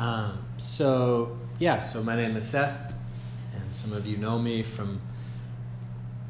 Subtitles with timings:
[0.00, 2.94] Um, so, yeah, so my name is Seth,
[3.54, 4.98] and some of you know me from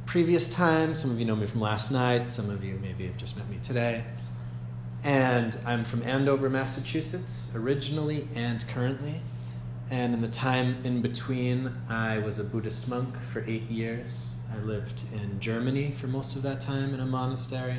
[0.06, 3.16] previous times, some of you know me from last night, some of you maybe have
[3.16, 4.02] just met me today.
[5.04, 9.22] And I'm from Andover, Massachusetts, originally and currently.
[9.88, 14.40] And in the time in between, I was a Buddhist monk for eight years.
[14.52, 17.78] I lived in Germany for most of that time in a monastery.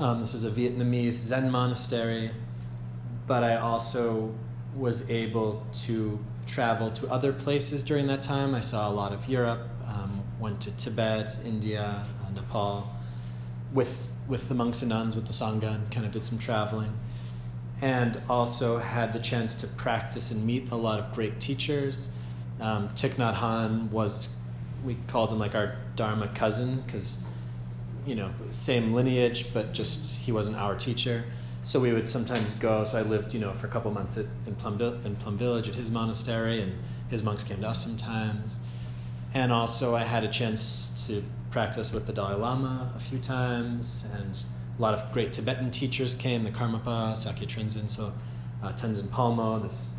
[0.00, 2.30] Um, this is a Vietnamese Zen monastery,
[3.26, 4.34] but I also
[4.74, 8.54] was able to travel to other places during that time.
[8.54, 12.90] I saw a lot of Europe, um, went to Tibet, India, uh, Nepal,
[13.72, 16.92] with with the monks and nuns, with the sangha, and kind of did some traveling
[17.82, 22.16] and also had the chance to practice and meet a lot of great teachers.
[22.60, 24.38] Um, Thich Nhat Hanh was,
[24.84, 27.26] we called him like our Dharma cousin because,
[28.06, 31.24] you know, same lineage, but just he wasn't our teacher.
[31.62, 32.82] So we would sometimes go.
[32.82, 35.68] So I lived, you know, for a couple months at, in, Plum, in Plum Village
[35.68, 36.74] at his monastery, and
[37.08, 38.58] his monks came to us sometimes.
[39.32, 44.10] And also, I had a chance to practice with the Dalai Lama a few times,
[44.18, 44.44] and
[44.78, 48.12] a lot of great Tibetan teachers came, the Karmapa, Sakya Trizin, so
[48.62, 49.94] uh, Tenzin Palmo, this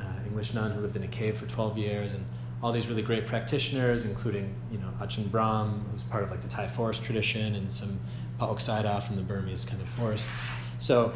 [0.00, 2.26] uh, English nun who lived in a cave for 12 years, and
[2.62, 6.48] all these really great practitioners, including you know Ajahn Brahm, who's part of like the
[6.48, 8.00] Thai forest tradition, and some
[8.38, 10.48] Pa Auk from the Burmese kind of forests.
[10.78, 11.12] So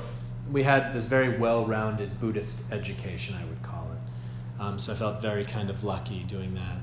[0.51, 4.61] we had this very well-rounded Buddhist education, I would call it.
[4.63, 6.79] Um, so I felt very kind of lucky doing that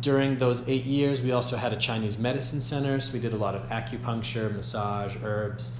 [0.00, 3.36] during those eight years, we also had a Chinese medicine center, so we did a
[3.36, 5.76] lot of acupuncture, massage, herbs.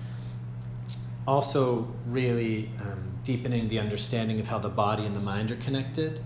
[1.26, 6.20] Also, really um, deepening the understanding of how the body and the mind are connected.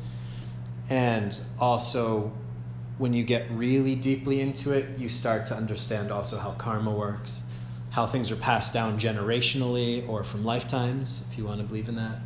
[0.89, 2.33] And also,
[2.99, 7.51] when you get really deeply into it, you start to understand also how karma works,
[7.95, 11.95] how things are passed down generationally or from lifetimes, if you want to believe in
[11.95, 12.19] that,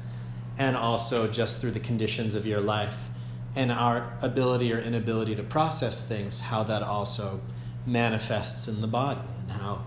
[0.56, 3.10] and also just through the conditions of your life
[3.54, 7.38] and our ability or inability to process things, how that also
[7.84, 9.84] manifests in the body, and how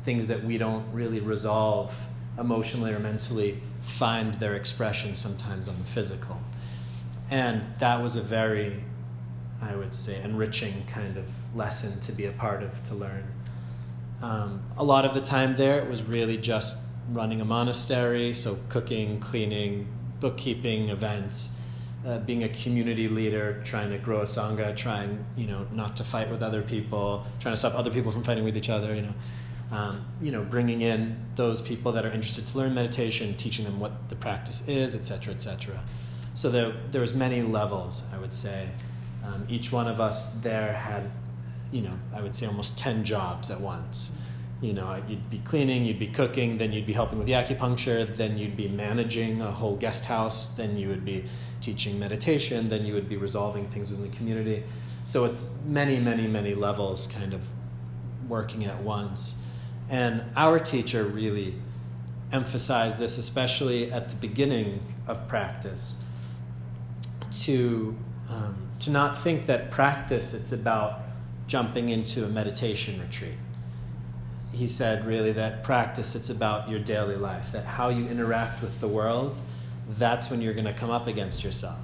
[0.00, 2.06] things that we don't really resolve
[2.36, 6.40] emotionally or mentally find their expression sometimes on the physical.
[7.30, 8.82] And that was a very,
[9.62, 13.22] I would say, enriching kind of lesson to be a part of, to learn.
[14.22, 18.56] Um, a lot of the time there, it was really just running a monastery, so
[18.68, 19.88] cooking, cleaning,
[20.20, 21.60] bookkeeping, events
[22.06, 26.04] uh, being a community leader, trying to grow a sangha, trying you know not to
[26.04, 28.94] fight with other people, trying to stop other people from fighting with each other.
[28.94, 29.14] You know,
[29.70, 33.78] um, you know, bringing in those people that are interested to learn meditation, teaching them
[33.78, 35.80] what the practice is, etc., etc.
[36.34, 38.68] So there there was many levels, I would say.
[39.24, 41.08] Um, each one of us there had,
[41.72, 44.22] you know, I would say almost ten jobs at once
[44.62, 48.16] you know, you'd be cleaning, you'd be cooking, then you'd be helping with the acupuncture,
[48.16, 51.24] then you'd be managing a whole guest house, then you would be
[51.60, 54.62] teaching meditation, then you would be resolving things within the community.
[55.02, 57.48] So it's many, many, many levels kind of
[58.28, 59.42] working at once.
[59.90, 61.56] And our teacher really
[62.30, 66.00] emphasized this, especially at the beginning of practice,
[67.32, 67.96] to,
[68.30, 71.00] um, to not think that practice, it's about
[71.46, 73.36] jumping into a meditation retreat.
[74.52, 78.80] He said really that practice it's about your daily life that how you interact with
[78.80, 79.40] the world
[79.88, 81.80] that's when you're going to come up against yourself.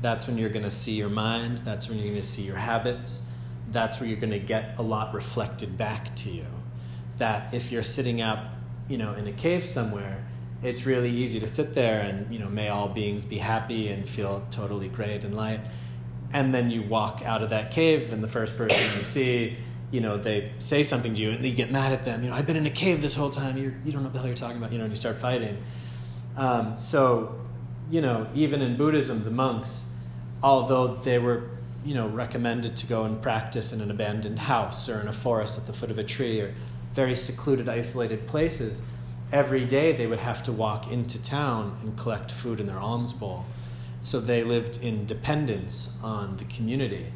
[0.00, 2.56] That's when you're going to see your mind that's when you're going to see your
[2.56, 3.22] habits
[3.70, 6.46] that's where you're going to get a lot reflected back to you.
[7.18, 8.38] That if you're sitting out
[8.88, 10.24] you know in a cave somewhere
[10.62, 14.08] it's really easy to sit there and you know may all beings be happy and
[14.08, 15.60] feel totally great and light
[16.32, 19.56] and then you walk out of that cave and the first person you see
[19.90, 22.22] you know, they say something to you and you get mad at them.
[22.22, 23.56] You know, I've been in a cave this whole time.
[23.56, 24.72] You're, you don't know what the hell you're talking about.
[24.72, 25.62] You know, and you start fighting.
[26.36, 27.40] Um, so,
[27.90, 29.94] you know, even in Buddhism, the monks,
[30.42, 31.50] although they were,
[31.84, 35.58] you know, recommended to go and practice in an abandoned house or in a forest
[35.58, 36.54] at the foot of a tree or
[36.92, 38.82] very secluded, isolated places,
[39.32, 43.12] every day they would have to walk into town and collect food in their alms
[43.12, 43.46] bowl.
[44.00, 47.06] So they lived in dependence on the community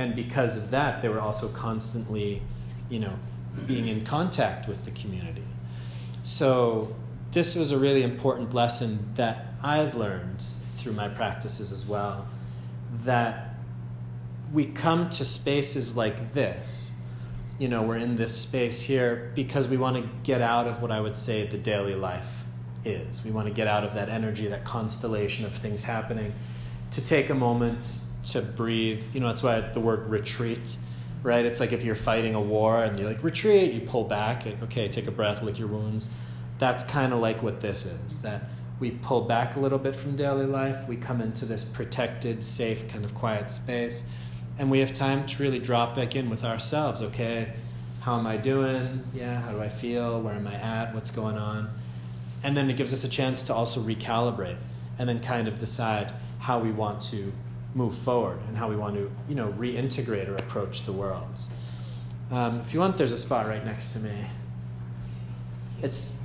[0.00, 2.40] and because of that, they were also constantly,
[2.88, 3.18] you know,
[3.66, 5.44] being in contact with the community.
[6.22, 6.96] So
[7.32, 12.26] this was a really important lesson that I've learned through my practices as well.
[13.04, 13.56] That
[14.54, 16.94] we come to spaces like this.
[17.58, 20.90] You know, we're in this space here because we want to get out of what
[20.90, 22.39] I would say the daily life
[22.84, 23.24] is.
[23.24, 26.32] We want to get out of that energy, that constellation of things happening,
[26.92, 29.02] to take a moment to breathe.
[29.14, 30.78] You know, that's why the word retreat,
[31.22, 31.44] right?
[31.44, 34.62] It's like if you're fighting a war and you're like, retreat, you pull back, like,
[34.62, 36.08] okay, take a breath, lick your wounds.
[36.58, 38.42] That's kind of like what this is that
[38.80, 40.88] we pull back a little bit from daily life.
[40.88, 44.10] We come into this protected, safe, kind of quiet space.
[44.58, 47.02] And we have time to really drop back in with ourselves.
[47.02, 47.52] Okay,
[48.00, 49.02] how am I doing?
[49.14, 50.20] Yeah, how do I feel?
[50.20, 50.94] Where am I at?
[50.94, 51.70] What's going on?
[52.42, 54.56] And then it gives us a chance to also recalibrate
[54.98, 57.32] and then kind of decide how we want to
[57.74, 61.40] move forward and how we want to, you know, reintegrate or approach the world.
[62.30, 64.26] Um, if you want, there's a spot right next to me.
[65.82, 66.18] It's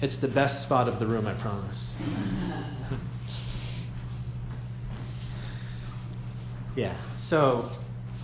[0.00, 1.98] it's the best spot of the room, I promise.
[6.76, 7.70] yeah, so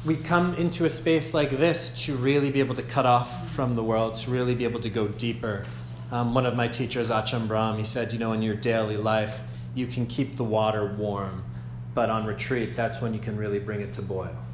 [0.07, 3.75] we come into a space like this to really be able to cut off from
[3.75, 5.67] the world, to really be able to go deeper.
[6.11, 9.41] Um, one of my teachers, Ajahn Brahm, he said, you know, in your daily life,
[9.75, 11.45] you can keep the water warm,
[11.95, 14.47] but on retreat, that's when you can really bring it to boil.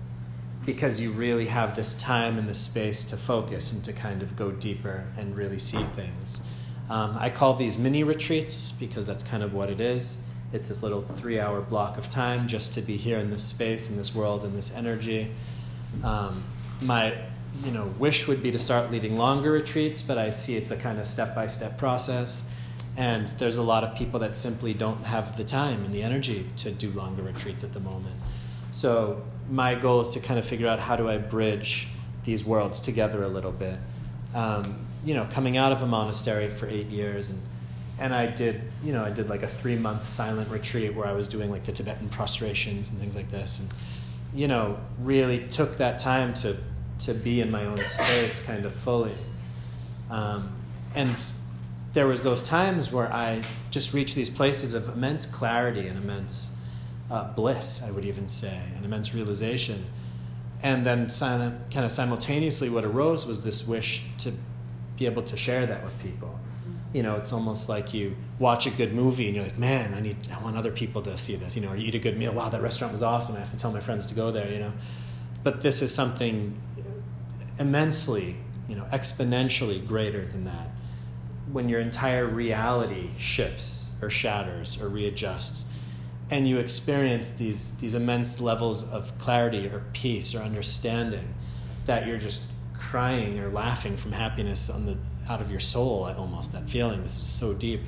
[0.64, 4.36] Because you really have this time and this space to focus and to kind of
[4.36, 6.42] go deeper and really see things.
[6.88, 10.26] Um, I call these mini retreats because that's kind of what it is.
[10.52, 13.90] It's this little three hour block of time just to be here in this space,
[13.90, 15.30] in this world, in this energy.
[16.04, 16.42] Um,
[16.80, 17.16] my
[17.64, 20.76] you know, wish would be to start leading longer retreats, but I see it's a
[20.76, 22.48] kind of step by step process.
[22.96, 26.46] And there's a lot of people that simply don't have the time and the energy
[26.58, 28.16] to do longer retreats at the moment.
[28.70, 31.88] So my goal is to kind of figure out how do I bridge
[32.24, 33.78] these worlds together a little bit.
[34.34, 37.40] Um, you know, coming out of a monastery for eight years and
[37.98, 41.12] and I did, you know, I did like a three month silent retreat where I
[41.12, 43.68] was doing like the Tibetan prostrations and things like this, and
[44.34, 46.56] you know, really took that time to
[47.04, 49.12] to be in my own space kind of fully.
[50.10, 50.52] Um,
[50.94, 51.22] and
[51.92, 56.56] there was those times where I just reached these places of immense clarity and immense
[57.10, 59.84] uh, bliss, I would even say, and immense realization.
[60.62, 64.32] And then kind of simultaneously, what arose was this wish to
[64.96, 66.38] be able to share that with people.
[66.92, 70.00] You know, it's almost like you watch a good movie and you're like, man, I
[70.00, 71.56] need, I want other people to see this.
[71.56, 72.32] You know, or you eat a good meal.
[72.32, 73.34] Wow, that restaurant was awesome.
[73.34, 74.50] I have to tell my friends to go there.
[74.50, 74.72] You know,
[75.42, 76.54] but this is something
[77.58, 78.36] immensely,
[78.68, 80.68] you know, exponentially greater than that.
[81.50, 85.66] When your entire reality shifts or shatters or readjusts,
[86.30, 91.34] and you experience these these immense levels of clarity or peace or understanding,
[91.86, 92.42] that you're just
[92.78, 94.96] crying or laughing from happiness on the
[95.28, 97.02] out of your soul almost that feeling.
[97.02, 97.80] This is so deep.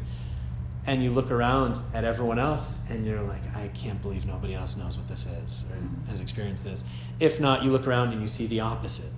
[0.86, 4.76] And you look around at everyone else and you're like i can't believe nobody else
[4.76, 6.10] knows what this is or mm-hmm.
[6.10, 6.84] has experienced this.
[7.18, 9.10] If not you look around and you see the opposite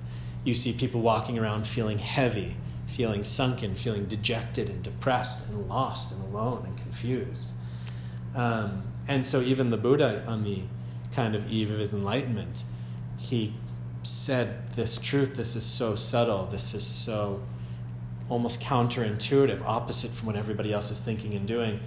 [0.46, 2.56] you see people walking around feeling heavy
[2.87, 7.52] feeling sunken feeling dejected and depressed and lost and alone and confused
[8.34, 10.62] um, and so even the buddha on the
[11.12, 12.62] kind of eve of his enlightenment
[13.19, 13.52] he
[14.06, 17.43] said this truth, this is so subtle, this is so
[18.28, 21.81] almost counterintuitive, opposite from what everybody else is thinking and doing,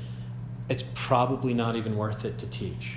[0.69, 2.95] it's probably not even worth it to teach.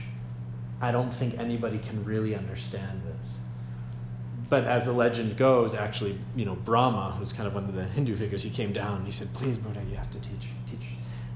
[0.81, 3.41] I don't think anybody can really understand this.
[4.53, 7.85] But as the legend goes, actually, you know, Brahma, who's kind of one of the
[7.85, 10.49] Hindu figures, he came down and he said, Please, Buddha, you have to teach.
[10.67, 10.89] Teach.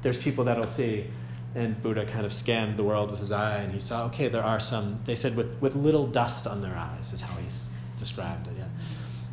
[0.02, 1.06] There's people that'll see,
[1.54, 4.44] and Buddha kind of scanned the world with his eye and he saw, okay, there
[4.44, 8.48] are some, they said, with, with little dust on their eyes, is how he's described
[8.48, 8.68] it, yeah.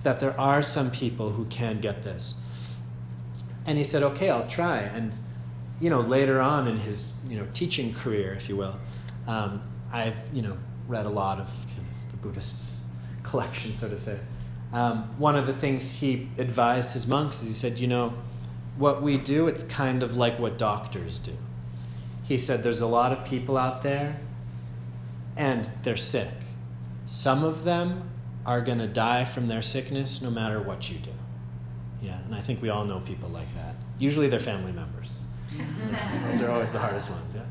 [0.04, 2.42] That there are some people who can get this.
[3.66, 4.78] And he said, okay, I'll try.
[4.78, 5.14] And,
[5.82, 8.80] you know, later on in his, you know, teaching career, if you will,
[9.28, 9.62] um,
[9.92, 12.83] I've, you know, read a lot of, kind of the Buddhist
[13.24, 14.20] collection, so to say.
[14.72, 18.14] Um, one of the things he advised his monks is he said, you know,
[18.78, 21.34] what we do, it's kind of like what doctors do.
[22.24, 24.20] He said, there's a lot of people out there
[25.38, 26.34] and they're sick.
[27.06, 28.10] Some of them
[28.46, 31.12] are going to die from their sickness no matter what you do.
[32.02, 33.76] Yeah, and I think we all know people like that.
[34.00, 35.22] Usually they're family members.
[36.26, 37.46] Those are always the hardest ones, yeah?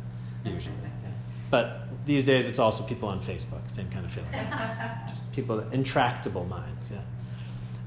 [0.50, 0.74] Usually.
[0.82, 1.10] Yeah.
[1.50, 4.30] But these days it's also people on Facebook, same kind of feeling.
[5.09, 7.00] Just people, intractable minds, yeah.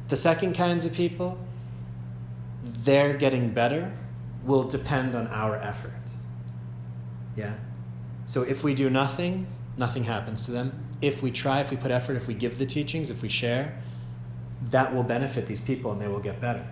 [0.07, 1.37] The second kinds of people,
[2.63, 3.97] they're getting better
[4.43, 5.91] will depend on our effort.
[7.35, 7.55] Yeah?
[8.25, 11.91] So if we do nothing, nothing happens to them if we try, if we put
[11.91, 13.77] effort, if we give the teachings, if we share,
[14.69, 16.67] that will benefit these people and they will get better.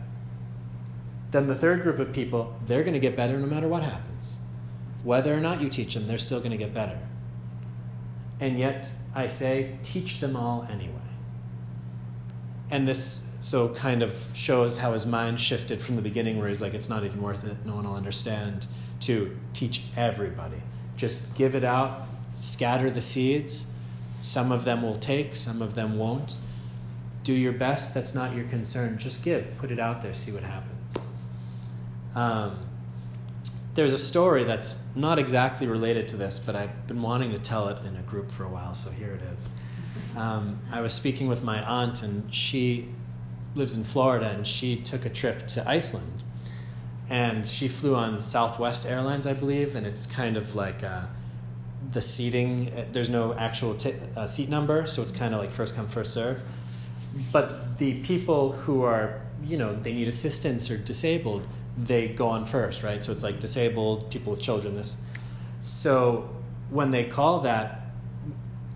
[1.32, 4.38] Then the third group of people, they're going to get better no matter what happens.
[5.04, 7.00] Whether or not you teach them, they're still going to get better.
[8.40, 10.94] And yet, I say, teach them all anyway.
[12.72, 16.62] And this so kind of shows how his mind shifted from the beginning, where he's
[16.62, 18.68] like, it's not even worth it, no one will understand,
[19.02, 20.62] to teach everybody.
[20.96, 22.08] Just give it out,
[22.40, 23.74] scatter the seeds,
[24.20, 26.38] some of them will take, some of them won't.
[27.24, 27.94] Do your best.
[27.94, 28.98] That's not your concern.
[28.98, 29.58] Just give.
[29.58, 30.14] Put it out there.
[30.14, 30.98] See what happens.
[32.16, 32.60] Um,
[33.74, 37.70] there's a story that's not exactly related to this, but I've been wanting to tell
[37.70, 39.54] it in a group for a while, so here it is.
[40.16, 42.90] Um, I was speaking with my aunt, and she
[43.56, 46.24] lives in Florida, and she took a trip to Iceland.
[47.10, 51.06] And she flew on Southwest Airlines, I believe, and it's kind of like uh,
[51.92, 55.52] the seating, uh, there's no actual t- uh, seat number, so it's kind of like
[55.52, 56.42] first come, first serve.
[57.32, 62.46] But the people who are, you know, they need assistance or disabled, they go on
[62.46, 63.04] first, right?
[63.04, 65.04] So it's like disabled, people with children, this.
[65.60, 66.30] So
[66.70, 67.82] when they call that,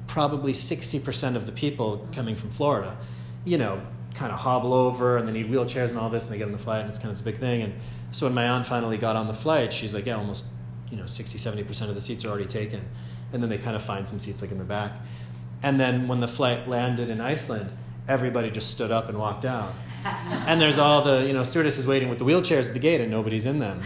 [0.07, 2.97] probably 60% of the people coming from Florida,
[3.45, 3.81] you know,
[4.13, 6.51] kind of hobble over and they need wheelchairs and all this and they get on
[6.51, 7.61] the flight and it's kind of this big thing.
[7.61, 7.73] And
[8.11, 10.47] so when my aunt finally got on the flight, she's like, yeah, almost,
[10.89, 12.81] you know, 60, 70% of the seats are already taken.
[13.31, 14.93] And then they kind of find some seats like in the back.
[15.61, 17.71] And then when the flight landed in Iceland,
[18.07, 19.73] everybody just stood up and walked out.
[20.03, 23.11] And there's all the you know stewardesses waiting with the wheelchairs at the gate and
[23.11, 23.83] nobody's in them.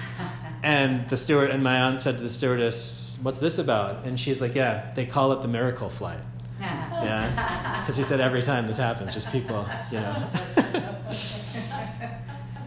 [0.63, 4.05] And the steward and my aunt said to the stewardess what's this about?
[4.05, 6.21] And she's like yeah they call it the miracle flight.
[6.61, 7.79] Yeah.
[7.79, 10.27] Because she said every time this happens just people you know.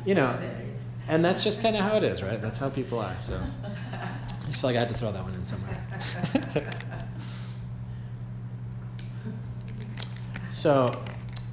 [0.05, 0.39] You know
[1.09, 2.43] and that's just kind of how it is right?
[2.43, 3.41] That's how people are so.
[3.63, 5.87] I just feel like i had to throw that one in somewhere.
[10.55, 11.03] So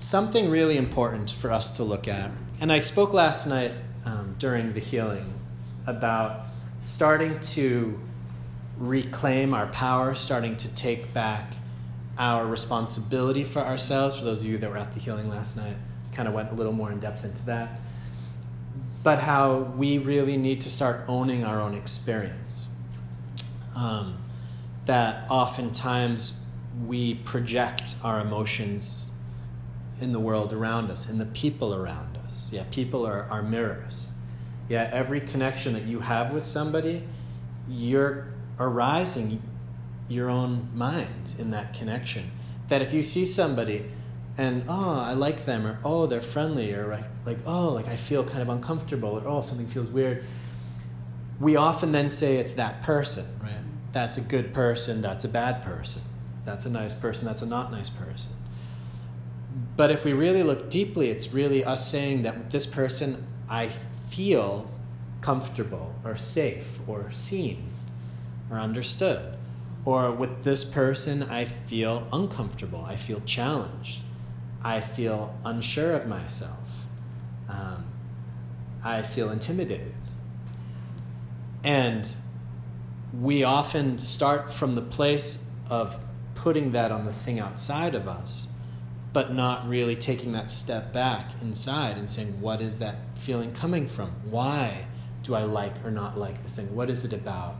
[0.01, 2.31] something really important for us to look at.
[2.59, 3.71] And I spoke last night
[4.03, 5.33] um, during the healing
[5.85, 6.47] about
[6.79, 7.99] starting to
[8.77, 11.53] reclaim our power, starting to take back
[12.17, 14.17] our responsibility for ourselves.
[14.17, 15.75] For those of you that were at the healing last night,
[16.13, 17.79] kind of went a little more in depth into that.
[19.03, 22.69] But how we really need to start owning our own experience.
[23.75, 24.15] Um,
[24.85, 26.43] that oftentimes
[26.85, 29.10] we project our emotions
[30.01, 32.51] in the world around us, in the people around us.
[32.53, 34.13] Yeah, people are our mirrors.
[34.69, 37.03] Yeah, every connection that you have with somebody,
[37.69, 38.27] you're
[38.59, 39.41] arising
[40.07, 42.31] your own mind in that connection.
[42.67, 43.85] That if you see somebody
[44.37, 47.95] and oh, I like them, or oh, they're friendly, or like, like oh, like I
[47.95, 50.23] feel kind of uncomfortable, or oh, something feels weird.
[51.39, 53.53] We often then say it's that person, right?
[53.91, 56.01] That's a good person, that's a bad person.
[56.45, 58.33] That's a nice person, that's a not nice person.
[59.81, 63.69] But if we really look deeply, it's really us saying that with this person, I
[63.69, 64.69] feel
[65.21, 67.67] comfortable or safe or seen
[68.51, 69.33] or understood.
[69.83, 72.85] Or with this person, I feel uncomfortable.
[72.85, 74.01] I feel challenged.
[74.63, 76.59] I feel unsure of myself.
[77.49, 77.85] Um,
[78.83, 79.95] I feel intimidated.
[81.63, 82.15] And
[83.19, 85.99] we often start from the place of
[86.35, 88.50] putting that on the thing outside of us
[89.13, 93.85] but not really taking that step back inside and saying, what is that feeling coming
[93.87, 94.11] from?
[94.29, 94.87] Why
[95.23, 96.73] do I like or not like this thing?
[96.75, 97.55] What is it about?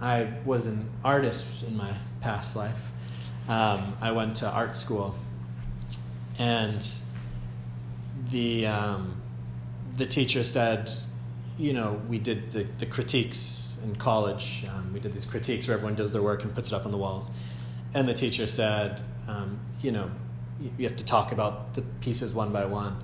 [0.00, 2.92] I was an artist in my past life.
[3.48, 5.14] Um, I went to art school,
[6.38, 6.84] and
[8.30, 9.20] the um,
[9.96, 10.90] the teacher said,
[11.58, 14.64] you know, we did the, the critiques in college.
[14.72, 16.92] Um, we did these critiques where everyone does their work and puts it up on
[16.92, 17.30] the walls.
[17.94, 20.10] And the teacher said, um, you know,
[20.78, 22.96] you have to talk about the pieces one by one.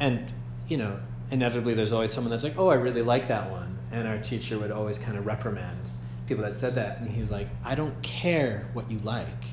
[0.00, 0.32] And,
[0.68, 3.78] you know, inevitably there's always someone that's like, oh, I really like that one.
[3.90, 5.90] And our teacher would always kind of reprimand
[6.26, 7.00] people that said that.
[7.00, 9.44] And he's like, I don't care what you like.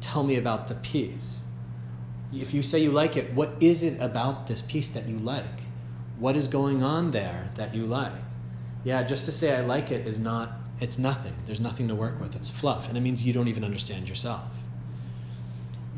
[0.00, 1.46] Tell me about the piece.
[2.32, 5.44] If you say you like it, what is it about this piece that you like?
[6.18, 8.12] What is going on there that you like?
[8.84, 11.34] Yeah, just to say I like it is not, it's nothing.
[11.46, 12.36] There's nothing to work with.
[12.36, 12.88] It's fluff.
[12.88, 14.48] And it means you don't even understand yourself.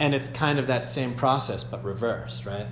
[0.00, 2.66] And it's kind of that same process, but reversed, right?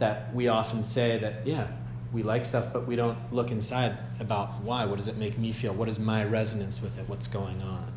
[0.00, 1.68] That we often say that, yeah,
[2.12, 4.84] we like stuff, but we don't look inside about why.
[4.84, 5.72] What does it make me feel?
[5.72, 7.08] What is my resonance with it?
[7.08, 7.92] What's going on?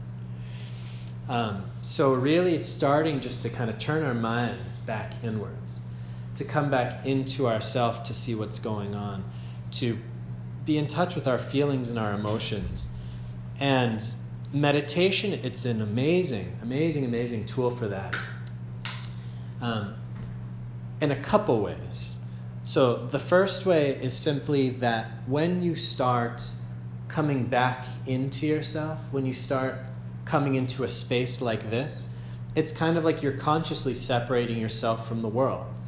[1.28, 5.88] Um, so, really starting just to kind of turn our minds back inwards,
[6.36, 9.24] to come back into ourself to see what's going on,
[9.72, 9.98] to
[10.66, 12.90] be in touch with our feelings and our emotions.
[13.60, 14.04] And
[14.54, 18.16] meditation, it's an amazing, amazing, amazing tool for that
[19.62, 19.96] um,
[21.02, 22.20] in a couple ways.
[22.64, 26.52] So, the first way is simply that when you start
[27.08, 29.76] coming back into yourself, when you start
[30.26, 32.16] coming into a space like this,
[32.56, 35.80] it's kind of like you're consciously separating yourself from the world,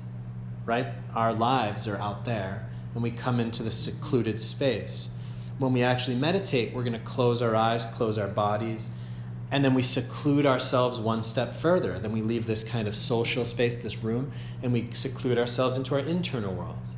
[0.66, 0.88] right?
[1.16, 5.10] Our lives are out there, and we come into the secluded space.
[5.58, 8.92] When we actually meditate, we're going to close our eyes, close our bodies,
[9.52, 11.98] and then we seclude ourselves one step further.
[11.98, 15.96] Then we leave this kind of social space, this room, and we seclude ourselves into
[15.96, 16.90] our internal world.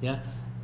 [0.00, 0.20] Yeah?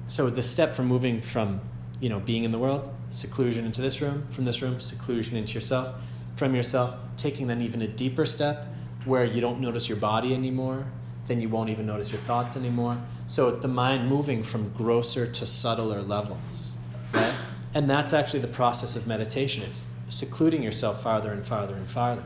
[0.07, 1.61] So the step from moving from
[2.01, 5.55] you know, being in the world, seclusion into this room, from this room, seclusion into
[5.55, 5.95] yourself,
[6.37, 8.67] from yourself, taking then even a deeper step
[9.05, 10.87] where you don't notice your body anymore,
[11.25, 12.99] then you won't even notice your thoughts anymore.
[13.27, 16.77] So the mind moving from grosser to subtler levels,
[17.13, 17.35] right?
[17.75, 19.63] And that's actually the process of meditation.
[19.65, 22.25] It's secluding yourself farther and farther and farther.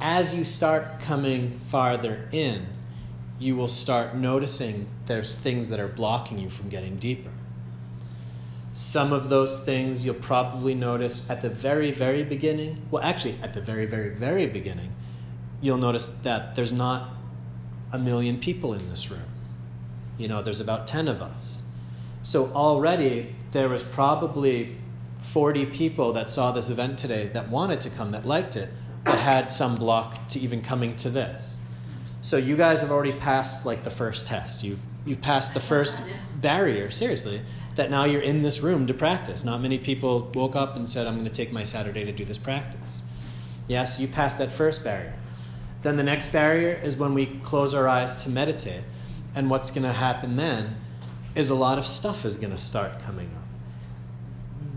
[0.00, 2.66] As you start coming farther in,
[3.38, 7.30] you will start noticing there's things that are blocking you from getting deeper.
[8.72, 12.82] Some of those things you'll probably notice at the very, very beginning.
[12.90, 14.92] Well, actually, at the very, very, very beginning,
[15.60, 17.10] you'll notice that there's not
[17.92, 19.22] a million people in this room.
[20.18, 21.62] You know, there's about 10 of us.
[22.22, 24.76] So already there was probably
[25.18, 28.68] 40 people that saw this event today that wanted to come, that liked it,
[29.04, 31.60] that had some block to even coming to this.
[32.20, 34.64] So you guys have already passed like the first test.
[34.64, 36.02] You've you've passed the first
[36.36, 37.40] barrier, seriously,
[37.76, 39.44] that now you're in this room to practice.
[39.44, 42.24] Not many people woke up and said, I'm going to take my Saturday to do
[42.24, 43.02] this practice.
[43.66, 45.14] Yes, yeah, so you passed that first barrier.
[45.82, 48.82] Then the next barrier is when we close our eyes to meditate.
[49.34, 50.76] And what's going to happen then
[51.34, 53.37] is a lot of stuff is going to start coming up.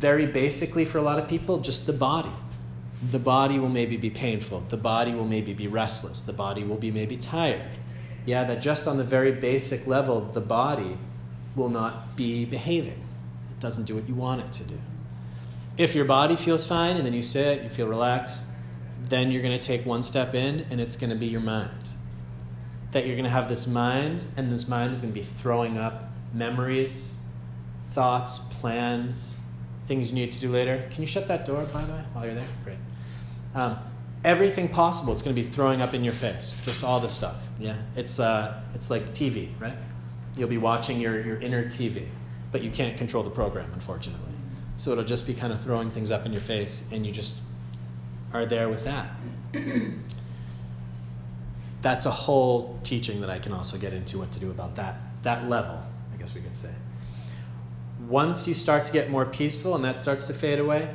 [0.02, 2.34] Very basically, for a lot of people, just the body.
[3.12, 4.64] The body will maybe be painful.
[4.68, 6.24] The body will maybe be restless.
[6.24, 7.70] The body will be maybe tired.
[8.26, 10.98] Yeah, that just on the very basic level, the body
[11.56, 13.00] will not be behaving.
[13.52, 14.80] It doesn't do what you want it to do.
[15.78, 18.48] If your body feels fine and then you sit, you feel relaxed,
[19.08, 21.92] then you're going to take one step in and it's going to be your mind.
[22.92, 25.78] That you're going to have this mind, and this mind is going to be throwing
[25.78, 27.22] up memories,
[27.92, 29.41] thoughts, plans,
[29.92, 30.88] things you need to do later.
[30.90, 32.48] Can you shut that door, by the way, while you're there?
[32.64, 32.78] Great.
[33.54, 33.78] Um,
[34.24, 36.58] everything possible, it's going to be throwing up in your face.
[36.64, 37.36] Just all this stuff.
[37.60, 39.76] Yeah, it's uh, it's like TV, right?
[40.38, 42.08] You'll be watching your your inner TV,
[42.54, 44.34] but you can't control the program, unfortunately.
[44.78, 47.42] So it'll just be kind of throwing things up in your face, and you just
[48.32, 49.10] are there with that.
[51.82, 54.96] That's a whole teaching that I can also get into what to do about that,
[55.24, 55.82] that level,
[56.14, 56.74] I guess we could say.
[58.12, 60.94] Once you start to get more peaceful and that starts to fade away,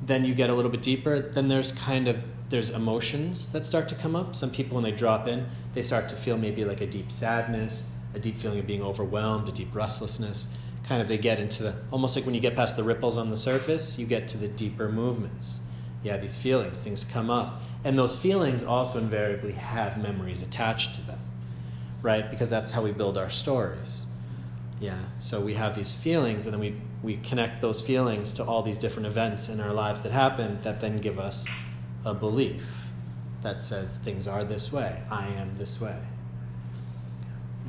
[0.00, 1.18] then you get a little bit deeper.
[1.18, 4.36] Then there's kind of there's emotions that start to come up.
[4.36, 7.94] Some people when they drop in, they start to feel maybe like a deep sadness,
[8.14, 10.56] a deep feeling of being overwhelmed, a deep restlessness.
[10.84, 13.30] Kind of they get into the almost like when you get past the ripples on
[13.30, 15.62] the surface, you get to the deeper movements
[16.02, 17.62] yeah, these feelings, things come up.
[17.84, 21.18] And those feelings also invariably have memories attached to them,
[22.02, 22.28] right?
[22.30, 24.06] Because that's how we build our stories.
[24.82, 28.62] Yeah, so we have these feelings, and then we, we connect those feelings to all
[28.62, 31.46] these different events in our lives that happen that then give us
[32.04, 32.88] a belief
[33.42, 35.96] that says things are this way, I am this way.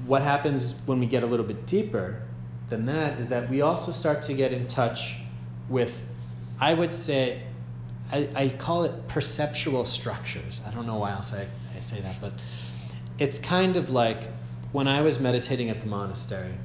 [0.08, 2.24] What happens when we get a little bit deeper
[2.70, 5.18] than that is that we also start to get in touch
[5.70, 6.02] with,
[6.60, 7.44] I would say,
[8.12, 10.62] I, I call it perceptual structures.
[10.68, 12.34] I don't know why else I, I say that, but
[13.20, 14.32] it's kind of like
[14.72, 16.56] when I was meditating at the monastery.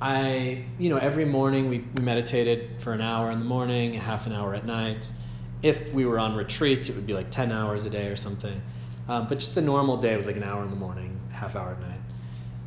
[0.00, 4.26] I, you know, every morning we, we meditated for an hour in the morning, half
[4.26, 5.12] an hour at night.
[5.62, 8.60] If we were on retreat, it would be like 10 hours a day or something.
[9.08, 11.72] Um, but just the normal day was like an hour in the morning, half hour
[11.72, 12.00] at night.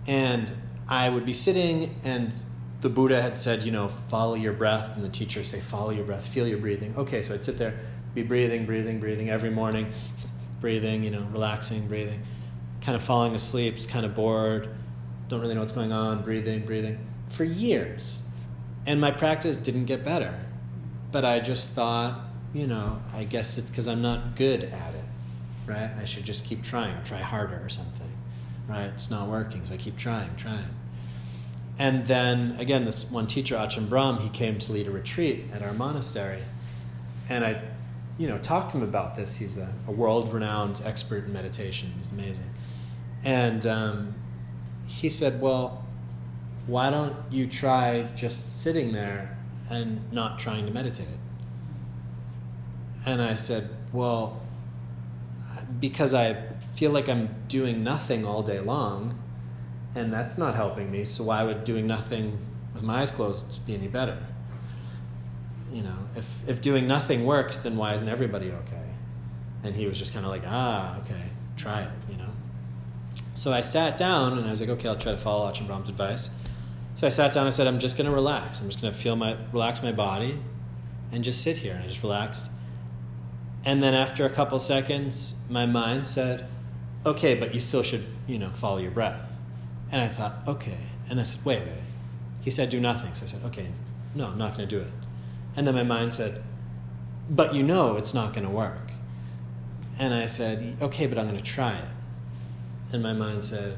[0.08, 0.52] And
[0.88, 2.34] I would be sitting and
[2.82, 6.06] the Buddha had said, you know, follow your breath, and the teacher say, follow your
[6.06, 6.94] breath, feel your breathing.
[6.98, 7.78] Okay, so I'd sit there,
[8.14, 9.92] be breathing, breathing, breathing every morning,
[10.62, 12.24] breathing, you know, relaxing, breathing,
[12.80, 14.70] kind of falling asleep, just kind of bored,
[15.28, 16.98] don't really know what's going on, breathing, breathing,
[17.30, 18.22] for years.
[18.86, 20.40] And my practice didn't get better.
[21.12, 22.20] But I just thought,
[22.54, 25.04] you know, I guess it's because I'm not good at it,
[25.66, 25.92] right?
[26.00, 28.10] I should just keep trying, try harder or something,
[28.68, 28.86] right?
[28.86, 30.76] It's not working, so I keep trying, trying.
[31.78, 35.62] And then again, this one teacher, Ajahn Brahm, he came to lead a retreat at
[35.62, 36.42] our monastery.
[37.30, 37.62] And I,
[38.18, 39.38] you know, talked to him about this.
[39.38, 41.94] He's a, a world-renowned expert in meditation.
[41.98, 42.50] He's amazing.
[43.24, 44.16] And um,
[44.88, 45.86] he said, well,
[46.70, 49.38] why don't you try just sitting there
[49.70, 51.08] and not trying to meditate?
[53.06, 54.42] And I said, well,
[55.80, 56.34] because I
[56.76, 59.20] feel like I'm doing nothing all day long
[59.96, 61.04] and that's not helping me.
[61.04, 62.38] So why would doing nothing
[62.74, 64.18] with my eyes closed be any better?
[65.72, 68.90] You know, if if doing nothing works, then why isn't everybody okay?
[69.64, 71.24] And he was just kind of like, ah, okay,
[71.58, 72.30] try it, you know.
[73.34, 75.90] So I sat down and I was like, okay, I'll try to follow Ajahn Brahm's
[75.90, 76.38] advice.
[77.00, 78.60] So I sat down and I said, I'm just going to relax.
[78.60, 80.38] I'm just going to feel my relax my body,
[81.14, 81.76] and just sit here.
[81.76, 82.52] And I just relaxed.
[83.64, 86.46] And then after a couple seconds, my mind said,
[87.06, 89.32] okay, but you still should, you know, follow your breath.
[89.94, 90.78] And I thought, okay.
[91.10, 91.84] And I said, wait, wait.
[92.42, 93.14] He said, Do nothing.
[93.14, 93.68] So I said, Okay,
[94.16, 94.92] no, I'm not going to do it.
[95.56, 96.42] And then my mind said,
[97.30, 98.92] But you know it's not going to work.
[99.98, 101.88] And I said, Okay, but I'm going to try it.
[102.92, 103.78] And my mind said,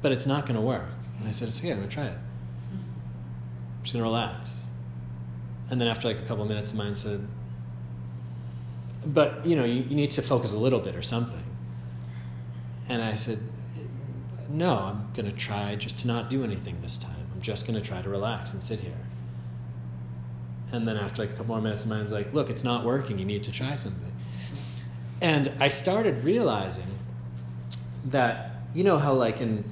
[0.00, 0.92] But it's not going to work.
[1.22, 2.18] And I said, It's okay, I'm to try it.
[2.18, 4.66] I'm just to relax.
[5.70, 7.24] And then after like a couple of minutes, the mind said,
[9.06, 11.44] But you know, you, you need to focus a little bit or something.
[12.88, 13.38] And I said,
[14.50, 17.24] No, I'm to try just to not do anything this time.
[17.32, 18.98] I'm just to try to relax and sit here.
[20.72, 23.16] And then after like a couple more minutes, the mind's like, Look, it's not working.
[23.20, 24.12] You need to try something.
[25.20, 26.98] And I started realizing
[28.06, 29.64] that you know how like in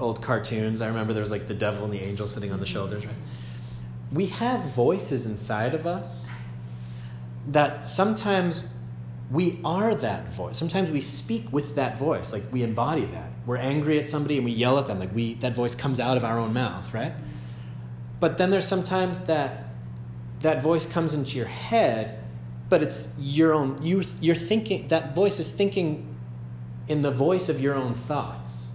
[0.00, 2.66] old cartoons, I remember there was like the devil and the angel sitting on the
[2.66, 3.14] shoulders, right?
[4.12, 6.28] We have voices inside of us
[7.48, 8.76] that sometimes
[9.30, 10.58] we are that voice.
[10.58, 13.30] Sometimes we speak with that voice, like we embody that.
[13.46, 16.16] We're angry at somebody and we yell at them, like we that voice comes out
[16.16, 17.12] of our own mouth, right?
[18.20, 19.64] But then there's sometimes that
[20.40, 22.20] that voice comes into your head
[22.68, 26.16] but it's your own you you're thinking that voice is thinking
[26.88, 28.73] in the voice of your own thoughts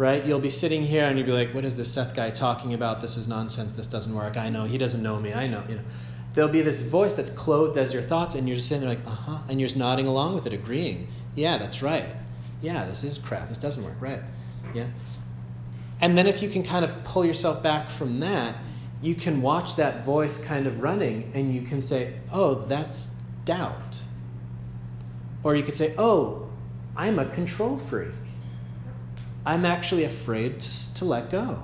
[0.00, 0.24] right?
[0.24, 3.02] You'll be sitting here and you'll be like what is this seth guy talking about?
[3.02, 3.74] This is nonsense.
[3.74, 4.38] This doesn't work.
[4.38, 4.64] I know.
[4.64, 5.34] He doesn't know me.
[5.34, 5.82] I know you know.
[6.32, 9.06] There'll be this voice that's clothed as your thoughts and you're just sitting there like
[9.06, 9.40] uh-huh.
[9.50, 11.08] And you're just nodding along with it agreeing.
[11.34, 12.14] Yeah that's right.
[12.62, 13.48] Yeah this is crap.
[13.48, 14.00] This doesn't work.
[14.00, 14.22] Right.
[14.74, 14.86] Yeah.
[16.00, 18.56] And then if you can kind of pull yourself back from that
[19.02, 24.02] you can watch that voice kind of running and you can say, oh, that's doubt.
[25.42, 26.50] Or you could say, oh,
[26.96, 28.12] I'm a control freak.
[29.44, 31.62] I'm actually afraid to, to let go.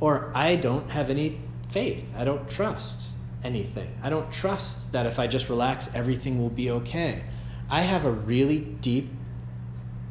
[0.00, 2.12] Or I don't have any faith.
[2.16, 3.12] I don't trust
[3.44, 3.90] anything.
[4.02, 7.24] I don't trust that if I just relax, everything will be okay.
[7.70, 9.10] I have a really deep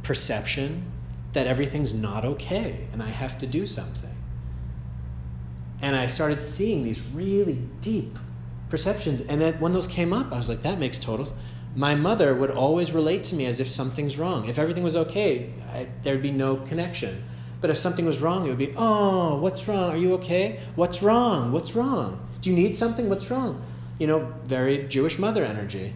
[0.04, 0.92] perception
[1.34, 4.10] that everything's not okay and I have to do something.
[5.82, 8.18] And I started seeing these really deep
[8.70, 9.22] perceptions.
[9.22, 11.28] And then when those came up, I was like, that makes total
[11.76, 14.48] My mother would always relate to me as if something's wrong.
[14.50, 17.24] If everything was okay, I, there'd be no connection.
[17.62, 19.92] But if something was wrong, it would be, oh, what's wrong?
[19.92, 20.60] Are you okay?
[20.76, 21.52] What's wrong?
[21.52, 22.28] What's wrong?
[22.42, 23.08] Do you need something?
[23.08, 23.64] What's wrong?
[24.00, 25.94] You know, very Jewish mother energy,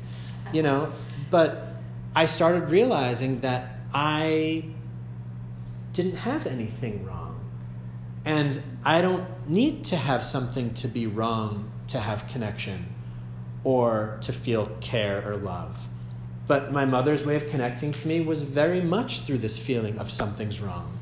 [0.53, 0.91] you know.
[1.31, 1.67] But
[2.15, 4.65] I started realizing that I
[5.91, 7.39] didn't have anything wrong.
[8.23, 12.94] And I don't need to have something to be wrong to have connection
[13.65, 15.89] or to feel care or love.
[16.47, 20.11] But my mother's way of connecting to me was very much through this feeling of
[20.11, 20.97] something's wrong,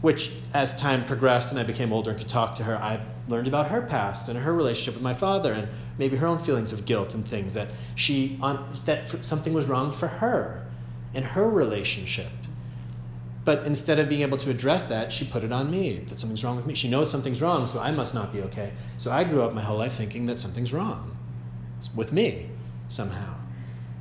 [0.00, 3.48] which, as time progressed and I became older and could talk to her, I learned
[3.48, 6.86] about her past and her relationship with my father and maybe her own feelings of
[6.86, 8.38] guilt and things that she
[8.84, 10.64] that something was wrong for her
[11.12, 12.30] in her relationship
[13.44, 16.44] but instead of being able to address that, she put it on me that something's
[16.44, 16.74] wrong with me.
[16.74, 18.72] She knows something's wrong, so I must not be okay.
[18.98, 21.17] So I grew up my whole life thinking that something's wrong
[21.94, 22.50] with me
[22.88, 23.34] somehow.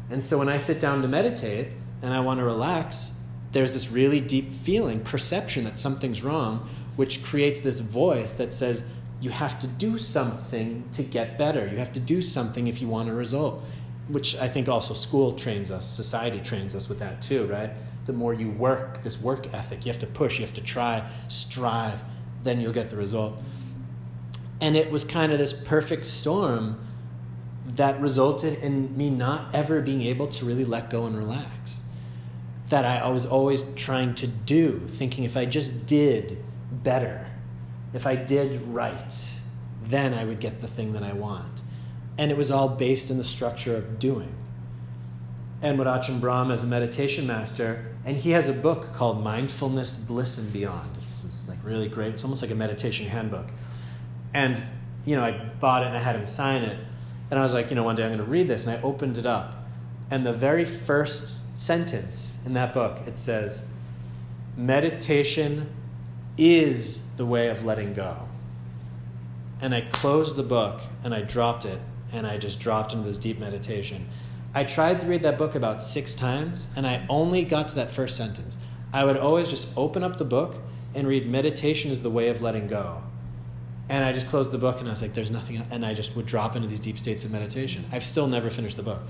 [0.09, 1.67] And so when I sit down to meditate
[2.01, 7.23] and I want to relax, there's this really deep feeling, perception that something's wrong, which
[7.23, 8.83] creates this voice that says,
[9.19, 11.67] you have to do something to get better.
[11.67, 13.63] You have to do something if you want a result,
[14.07, 17.71] which I think also school trains us, society trains us with that too, right?
[18.07, 21.07] the more you work, this work ethic, you have to push, you have to try,
[21.27, 22.03] strive,
[22.41, 23.39] then you'll get the result.
[24.59, 26.79] And it was kind of this perfect storm
[27.77, 31.83] that resulted in me not ever being able to really let go and relax.
[32.69, 37.31] That I was always trying to do, thinking if I just did better,
[37.93, 39.29] if I did right,
[39.83, 41.61] then I would get the thing that I want.
[42.17, 44.35] And it was all based in the structure of doing.
[45.61, 50.37] And Ajahn Brahm, as a meditation master, and he has a book called Mindfulness, Bliss,
[50.37, 50.89] and Beyond.
[51.01, 52.13] It's, it's like really great.
[52.13, 53.51] It's almost like a meditation handbook.
[54.33, 54.61] And,
[55.05, 56.77] you know, I bought it and I had him sign it.
[57.29, 58.65] And I was like, you know, one day I'm going to read this.
[58.65, 59.55] And I opened it up.
[60.09, 63.69] And the very first sentence in that book, it says,
[64.55, 65.69] Meditation
[66.37, 68.17] is the way of letting go.
[69.61, 71.79] And I closed the book and I dropped it
[72.13, 74.07] and I just dropped into this deep meditation.
[74.53, 77.91] I tried to read that book about six times, and I only got to that
[77.91, 78.57] first sentence.
[78.93, 80.55] I would always just open up the book
[80.95, 83.03] and read meditation is the way of letting go.
[83.89, 86.15] And I just closed the book and I was like, there's nothing, and I just
[86.15, 87.85] would drop into these deep states of meditation.
[87.91, 89.01] I've still never finished the book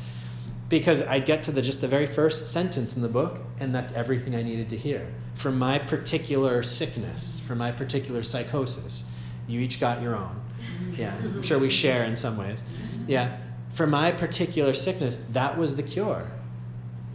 [0.69, 3.93] because I'd get to the just the very first sentence in the book, and that's
[3.93, 9.11] everything I needed to hear for my particular sickness, for my particular psychosis.
[9.47, 10.41] You each got your own.
[10.97, 12.63] Yeah, I'm sure we share in some ways.
[13.05, 13.37] Yeah,
[13.69, 16.31] for my particular sickness, that was the cure.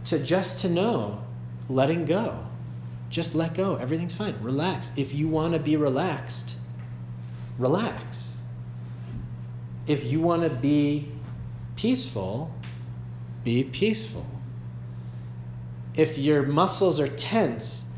[0.05, 1.21] To just to know,
[1.67, 2.45] letting go.
[3.09, 3.75] Just let go.
[3.75, 4.35] Everything's fine.
[4.41, 4.91] Relax.
[4.95, 6.55] If you want to be relaxed,
[7.57, 8.41] relax.
[9.87, 11.09] If you want to be
[11.75, 12.53] peaceful,
[13.43, 14.25] be peaceful.
[15.95, 17.97] If your muscles are tense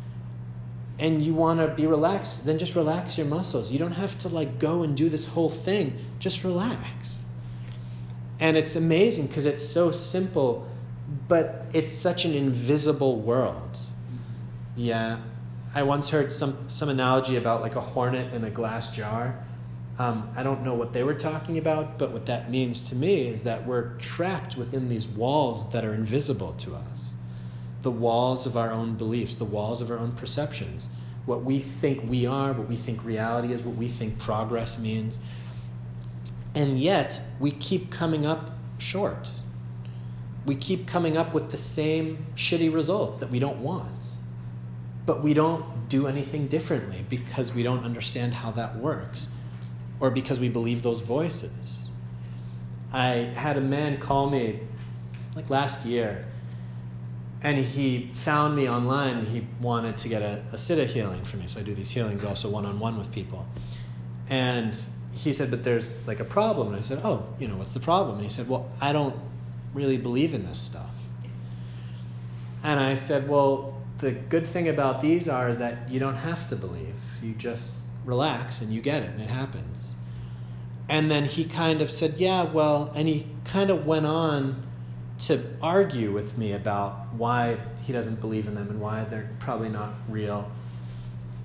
[0.97, 3.71] and you want to be relaxed, then just relax your muscles.
[3.71, 5.97] You don't have to like go and do this whole thing.
[6.19, 7.25] Just relax.
[8.39, 10.67] And it's amazing because it's so simple,
[11.27, 13.77] but it's such an invisible world.
[14.75, 15.19] Yeah.
[15.75, 19.37] I once heard some, some analogy about like a hornet in a glass jar.
[19.99, 23.27] Um, I don't know what they were talking about, but what that means to me
[23.27, 27.15] is that we're trapped within these walls that are invisible to us
[27.81, 30.89] the walls of our own beliefs, the walls of our own perceptions.
[31.27, 35.19] What we think we are, what we think reality is, what we think progress means.
[36.55, 39.29] And yet, we keep coming up short.
[40.47, 44.14] We keep coming up with the same shitty results that we don't want.
[45.05, 49.31] But we don't do anything differently because we don't understand how that works
[49.99, 51.91] or because we believe those voices.
[52.91, 54.61] I had a man call me
[55.35, 56.25] like last year
[57.45, 61.45] and he found me online he wanted to get a, a siddha healing for me.
[61.45, 63.45] So I do these healings also one on one with people.
[64.27, 64.75] And
[65.13, 66.69] he said, But there's like a problem.
[66.69, 68.15] And I said, Oh, you know, what's the problem?
[68.15, 69.15] And he said, Well, I don't
[69.75, 70.89] really believe in this stuff.
[72.63, 76.45] And I said, Well, the good thing about these are is that you don't have
[76.47, 76.95] to believe.
[77.21, 79.95] You just relax and you get it and it happens.
[80.87, 84.63] And then he kind of said, Yeah, well, and he kind of went on
[85.19, 89.69] to argue with me about why he doesn't believe in them and why they're probably
[89.69, 90.51] not real.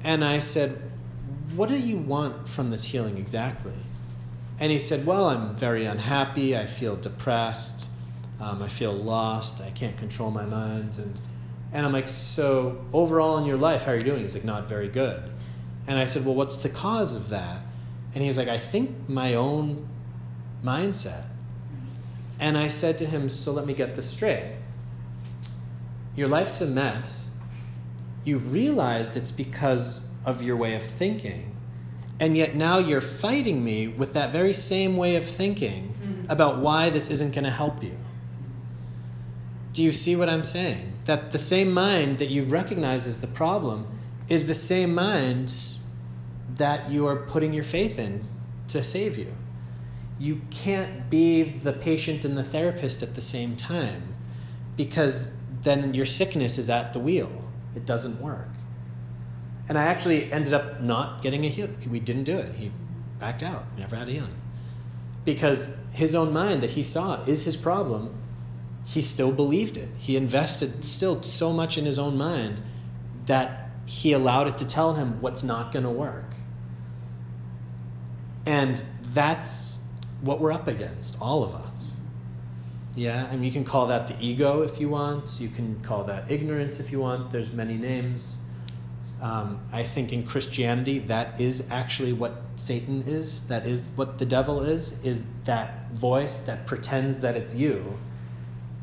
[0.02, 0.76] And I said,
[1.54, 3.72] What do you want from this healing exactly?
[4.58, 6.56] And he said, Well, I'm very unhappy.
[6.56, 7.88] I feel depressed.
[8.40, 9.60] Um, I feel lost.
[9.60, 10.98] I can't control my mind.
[10.98, 11.18] And,
[11.72, 14.22] and I'm like, So, overall in your life, how are you doing?
[14.22, 15.22] He's like, Not very good.
[15.86, 17.62] And I said, Well, what's the cause of that?
[18.14, 19.88] And he's like, I think my own
[20.64, 21.26] mindset.
[22.38, 24.56] And I said to him, So let me get this straight.
[26.16, 27.36] Your life's a mess.
[28.24, 31.56] You've realized it's because of your way of thinking.
[32.18, 36.30] And yet now you're fighting me with that very same way of thinking mm-hmm.
[36.30, 37.96] about why this isn't going to help you.
[39.72, 40.89] Do you see what I'm saying?
[41.10, 43.88] That the same mind that you've recognized as the problem
[44.28, 45.52] is the same mind
[46.54, 48.24] that you are putting your faith in
[48.68, 49.34] to save you.
[50.20, 54.14] You can't be the patient and the therapist at the same time
[54.76, 57.44] because then your sickness is at the wheel.
[57.74, 58.50] It doesn't work.
[59.68, 61.90] And I actually ended up not getting a healing.
[61.90, 62.54] We didn't do it.
[62.54, 62.70] He
[63.18, 63.64] backed out.
[63.74, 64.40] We never had a healing.
[65.24, 68.14] Because his own mind that he saw is his problem,
[68.90, 69.88] he still believed it.
[69.98, 72.60] He invested still so much in his own mind
[73.26, 76.34] that he allowed it to tell him what's not going to work.
[78.44, 78.82] And
[79.14, 79.86] that's
[80.22, 82.00] what we're up against, all of us.
[82.96, 85.40] Yeah, and you can call that the ego if you want.
[85.40, 87.30] You can call that ignorance if you want.
[87.30, 88.42] There's many names.
[89.22, 93.46] Um, I think in Christianity, that is actually what Satan is.
[93.46, 95.04] That is what the devil is.
[95.04, 97.96] Is that voice that pretends that it's you,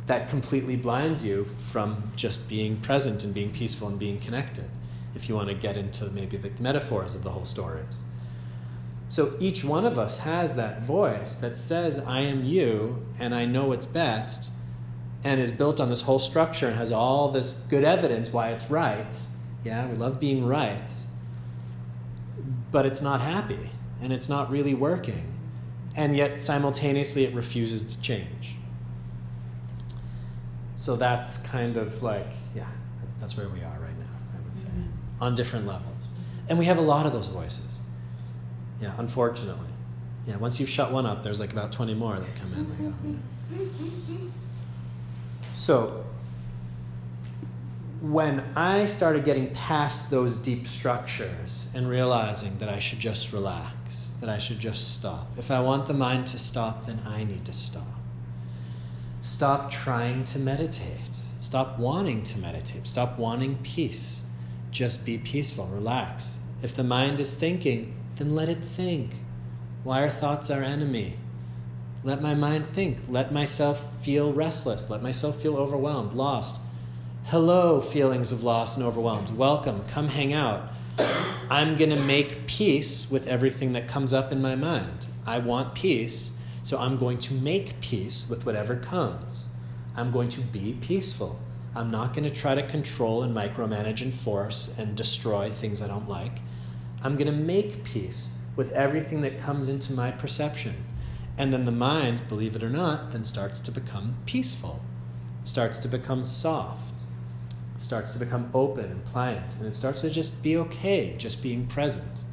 [0.08, 4.70] that completely blinds you from just being present and being peaceful and being connected.
[5.15, 8.06] If you want to get into maybe the metaphors of the whole stories.
[9.10, 13.46] So each one of us has that voice that says, I am you and I
[13.46, 14.52] know what's best,
[15.24, 18.70] and is built on this whole structure and has all this good evidence why it's
[18.70, 19.17] right.
[19.63, 20.91] Yeah, we love being right.
[22.72, 25.34] But it's not happy and it's not really working.
[25.96, 28.57] And yet, simultaneously, it refuses to change.
[30.78, 32.68] So that's kind of like, yeah,
[33.20, 35.24] that's where we are right now, I would say, mm-hmm.
[35.24, 36.13] on different levels.
[36.48, 37.84] And we have a lot of those voices.
[38.80, 39.66] Yeah, unfortunately.
[40.28, 44.32] Yeah, once you've shut one up, there's like about 20 more that come in.
[45.54, 46.06] So,
[48.00, 54.13] when I started getting past those deep structures and realizing that I should just relax,
[54.22, 55.32] that I should just stop.
[55.36, 57.97] If I want the mind to stop, then I need to stop.
[59.22, 61.16] Stop trying to meditate.
[61.40, 62.88] Stop wanting to meditate.
[62.88, 64.26] Stop wanting peace.
[64.72, 66.44] Just be peaceful, relax.
[66.62, 69.16] If the mind is thinking, then let it think.
[69.84, 71.18] Why are thoughts our enemy?
[72.04, 73.00] Let my mind think.
[73.10, 74.90] Let myself feel restless.
[74.90, 76.60] Let myself feel overwhelmed, lost.
[77.26, 79.32] Hello, feelings of lost and overwhelmed.
[79.32, 79.84] Welcome.
[79.88, 80.70] Come hang out.
[81.50, 85.08] I'm going to make peace with everything that comes up in my mind.
[85.26, 86.37] I want peace,
[86.68, 89.54] so I'm going to make peace with whatever comes.
[89.96, 91.40] I'm going to be peaceful.
[91.74, 95.88] I'm not going to try to control and micromanage and force and destroy things I
[95.88, 96.40] don't like.
[97.02, 100.74] I'm going to make peace with everything that comes into my perception.
[101.38, 104.82] And then the mind, believe it or not, then starts to become peaceful,
[105.44, 107.06] starts to become soft,
[107.78, 111.66] starts to become open and pliant, and it starts to just be okay, just being
[111.66, 112.26] present.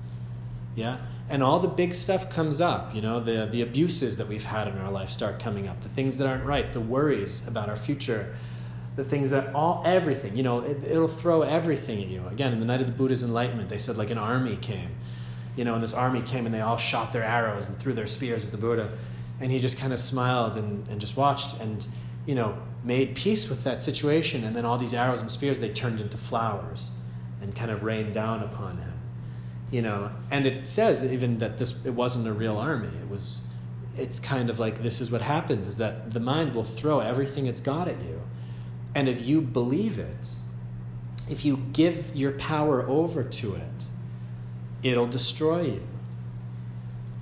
[0.75, 0.99] Yeah?
[1.29, 4.69] And all the big stuff comes up, you know, the, the abuses that we've had
[4.69, 7.77] in our life start coming up, the things that aren't right, the worries about our
[7.77, 8.37] future,
[8.97, 12.23] the things that all, everything, you know, it, it'll throw everything at you.
[12.29, 14.91] Again, in the night of the Buddha's enlightenment, they said like an army came
[15.57, 18.07] you know, and this army came and they all shot their arrows and threw their
[18.07, 18.91] spears at the Buddha.
[19.41, 21.87] And he just kind of smiled and, and just watched and,
[22.27, 24.45] you know, made peace with that situation.
[24.45, 26.91] And then all these arrows and spears, they turned into flowers
[27.41, 28.93] and kind of rained down upon him.
[29.75, 32.87] You know, and it says even that this it wasn't a real army.
[33.03, 33.53] It was
[33.97, 37.47] it's kind of like this is what happens is that the mind will throw everything
[37.47, 38.23] it's got at you.
[38.95, 40.37] And if you believe it,
[41.29, 43.89] if you give your power over to it,
[44.85, 45.89] it'll destroy you.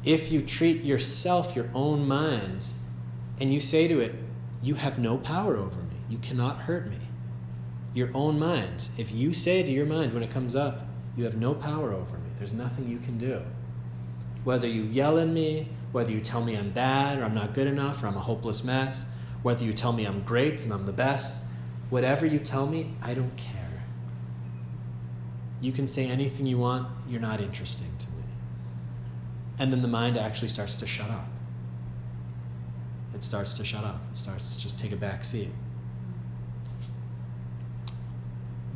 [0.05, 2.67] If you treat yourself, your own mind,
[3.41, 4.15] and you say to it,
[4.63, 6.99] You have no power over me, you cannot hurt me.
[7.95, 10.87] Your own mind, if you say to your mind when it comes up,
[11.17, 13.43] You have no power over me, there's nothing you can do.
[14.45, 17.67] Whether you yell at me, whether you tell me I'm bad or I'm not good
[17.67, 20.93] enough or I'm a hopeless mess, whether you tell me I'm great and I'm the
[20.93, 21.43] best,
[21.91, 23.85] whatever you tell me, I don't care.
[25.61, 28.25] You can say anything you want, you're not interesting to me.
[29.59, 31.29] And then the mind actually starts to shut up.
[33.15, 34.01] It starts to shut up.
[34.11, 35.51] It starts to just take a back seat.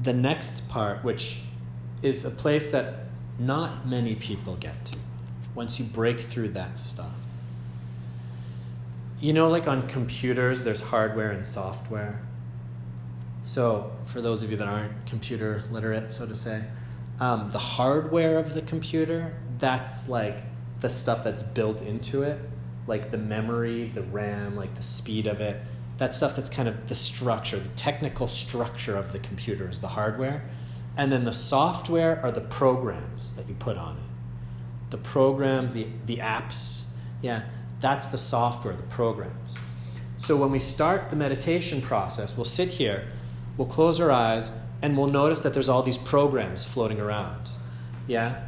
[0.03, 1.41] The next part, which
[2.03, 3.07] is a place that
[3.39, 4.97] not many people get to
[5.55, 7.15] once you break through that stuff.
[9.21, 12.21] You know, like on computers, there's hardware and software.
[13.43, 16.65] So, for those of you that aren't computer literate, so to say,
[17.21, 20.39] um, the hardware of the computer, that's like
[20.81, 22.39] the stuff that's built into it,
[22.87, 25.61] like the memory, the RAM, like the speed of it.
[25.97, 29.89] That stuff that's kind of the structure, the technical structure of the computer is the
[29.89, 30.45] hardware.
[30.97, 34.91] And then the software are the programs that you put on it.
[34.91, 37.43] The programs, the, the apps, yeah,
[37.81, 39.59] that's the software, the programs.
[40.17, 43.07] So when we start the meditation process, we'll sit here
[43.57, 47.51] we'll close our eyes and we'll notice that there's all these programs floating around.
[48.07, 48.43] Yeah?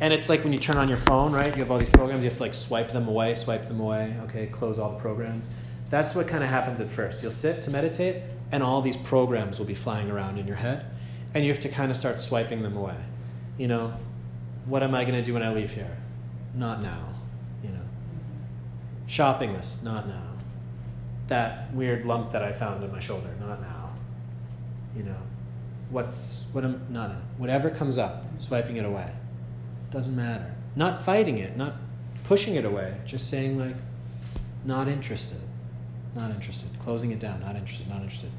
[0.00, 1.54] And it's like when you turn on your phone, right?
[1.54, 4.16] You have all these programs, you have to like swipe them away, swipe them away,
[4.24, 5.48] okay, close all the programs.
[5.90, 7.22] That's what kind of happens at first.
[7.22, 10.86] You'll sit to meditate, and all these programs will be flying around in your head,
[11.34, 12.96] and you have to kind of start swiping them away.
[13.58, 13.94] You know,
[14.66, 15.96] what am I going to do when I leave here?
[16.54, 17.14] Not now.
[17.62, 17.84] You know,
[19.06, 20.28] shopping this, not now.
[21.28, 23.82] That weird lump that I found in my shoulder, not now
[24.96, 25.16] you know,
[25.90, 27.20] what's what am not now.
[27.38, 29.10] whatever comes up, swiping it away.
[29.90, 30.54] Doesn't matter.
[30.74, 31.74] Not fighting it, not
[32.24, 33.76] pushing it away, just saying like,
[34.64, 35.40] not interested,
[36.14, 38.30] not interested, closing it down, not interested, not interested.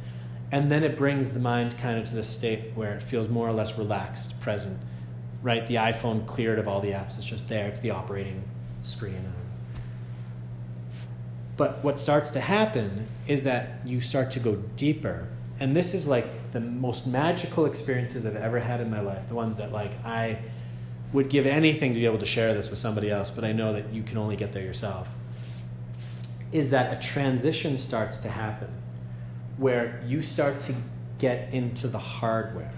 [0.53, 3.47] And then it brings the mind kind of to this state where it feels more
[3.47, 4.79] or less relaxed, present.
[5.41, 5.65] Right?
[5.65, 8.43] The iPhone cleared of all the apps, it's just there, it's the operating
[8.81, 9.33] screen.
[11.57, 15.27] But what starts to happen is that you start to go deeper.
[15.59, 19.35] And this is like the most magical experiences I've ever had in my life, the
[19.35, 20.37] ones that like I
[21.13, 23.73] would give anything to be able to share this with somebody else, but I know
[23.73, 25.09] that you can only get there yourself,
[26.51, 28.82] is that a transition starts to happen
[29.57, 30.75] where you start to
[31.19, 32.73] get into the hardware.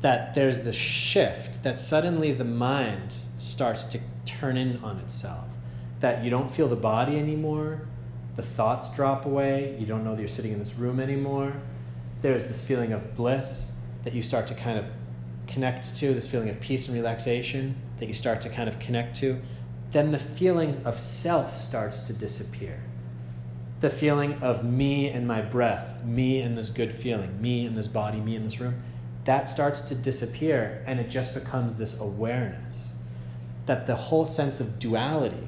[0.00, 5.46] That there's the shift, that suddenly the mind starts to turn in on itself.
[6.00, 7.86] That you don't feel the body anymore,
[8.36, 11.54] the thoughts drop away, you don't know that you're sitting in this room anymore
[12.20, 13.72] there's this feeling of bliss
[14.04, 14.86] that you start to kind of
[15.46, 19.16] connect to, this feeling of peace and relaxation that you start to kind of connect
[19.16, 19.40] to,
[19.90, 22.82] then the feeling of self starts to disappear.
[23.80, 27.88] The feeling of me and my breath, me and this good feeling, me and this
[27.88, 28.82] body, me in this room,
[29.24, 32.94] that starts to disappear and it just becomes this awareness
[33.68, 35.46] that the whole sense of duality,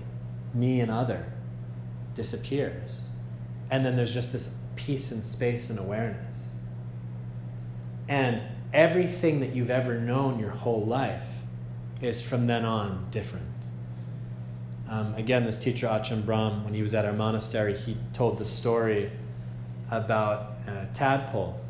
[0.53, 1.24] me and other,
[2.12, 3.09] disappears.
[3.70, 6.55] And then there's just this peace and space and awareness.
[8.09, 11.39] And everything that you've ever known your whole life
[12.03, 13.70] is from then on different.
[14.91, 18.45] Um, again, this teacher Ajahn Brahm, when he was at our monastery, he told the
[18.45, 19.12] story
[19.88, 21.61] about a tadpole.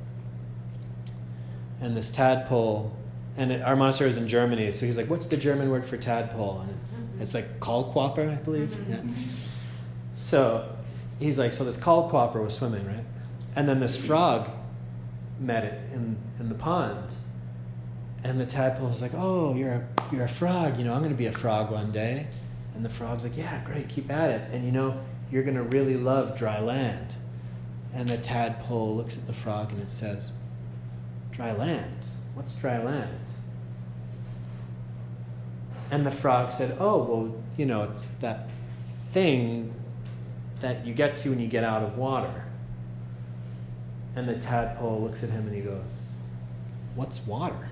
[1.82, 2.96] And this tadpole,
[3.36, 5.98] and it, our monastery is in Germany, so he's like, "What's the German word for
[5.98, 7.22] tadpole?" And mm-hmm.
[7.22, 8.68] it's like Kaulquappe, I believe.
[8.68, 9.08] Mm-hmm.
[9.08, 9.14] Yeah.
[10.16, 10.76] So
[11.18, 13.04] he's like, so this Kaulquappe was swimming, right?
[13.54, 14.50] And then this frog
[15.38, 17.14] met it in, in the pond.
[18.22, 20.78] And the tadpole was like, "Oh, you're a you're a frog.
[20.78, 22.28] You know, I'm going to be a frog one day."
[22.80, 24.98] And the frog's like, "Yeah, great, keep at it." And you know,
[25.30, 27.16] you're going to really love dry land.
[27.92, 30.32] And the tadpole looks at the frog and it says,
[31.30, 32.06] "Dry land?
[32.32, 33.32] What's dry land?"
[35.90, 38.48] And the frog said, "Oh, well, you know, it's that
[39.10, 39.74] thing
[40.60, 42.44] that you get to when you get out of water."
[44.16, 46.08] And the tadpole looks at him and he goes,
[46.94, 47.68] What's water?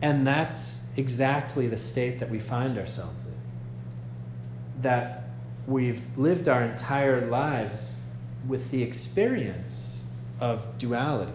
[0.00, 4.82] And that's exactly the state that we find ourselves in.
[4.82, 5.24] That
[5.66, 8.00] we've lived our entire lives
[8.46, 10.06] with the experience
[10.40, 11.32] of duality,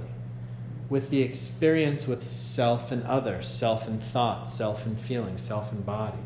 [0.89, 5.85] with the experience with self and other, self and thought, self and feeling, self and
[5.85, 6.17] body.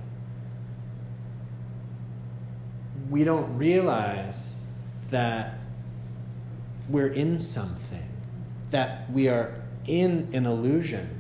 [3.10, 4.68] We don't realize
[5.10, 5.58] that
[6.88, 8.08] we're in something,
[8.70, 9.56] that we are
[9.88, 11.17] in an illusion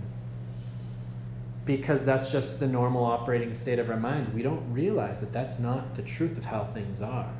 [1.67, 4.33] because that's just the normal operating state of our mind.
[4.33, 7.33] We don't realize that that's not the truth of how things are.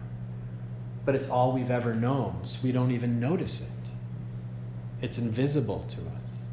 [1.05, 3.91] But it's all we've ever known, so we don't even notice it.
[5.01, 6.45] It's invisible to us.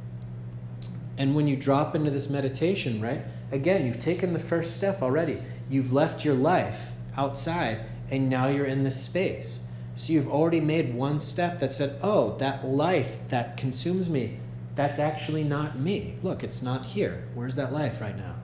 [1.18, 5.43] And when you drop into this meditation, right, again, you've taken the first step already.
[5.68, 9.68] You've left your life outside, and now you're in this space.
[9.97, 14.39] So you've already made one step that said, oh, that life that consumes me,
[14.75, 16.16] that's actually not me.
[16.22, 17.29] Look, it's not here.
[17.35, 18.37] Where's that life right now?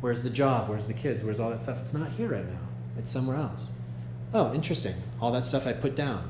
[0.00, 0.68] Where's the job?
[0.68, 1.22] Where's the kids?
[1.22, 1.80] Where's all that stuff?
[1.80, 2.58] It's not here right now.
[2.98, 3.72] It's somewhere else.
[4.32, 4.94] Oh, interesting.
[5.20, 6.28] All that stuff I put down.